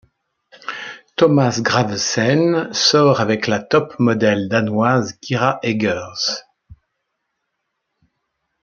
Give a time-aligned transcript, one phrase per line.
[1.15, 6.41] Thomas Gravesen sort avec la top modèle danoise Kira Eggers.